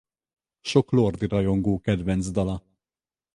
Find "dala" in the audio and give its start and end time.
2.37-2.57